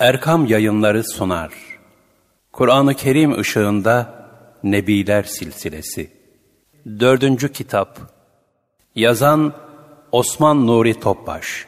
Erkam 0.00 0.46
Yayınları 0.46 1.04
sunar. 1.04 1.52
Kur'an-ı 2.52 2.94
Kerim 2.94 3.38
ışığında 3.40 4.14
Nebiler 4.62 5.22
Silsilesi. 5.22 6.10
Dördüncü 6.86 7.52
kitap. 7.52 7.98
Yazan 8.94 9.52
Osman 10.12 10.66
Nuri 10.66 11.00
Topbaş. 11.00 11.66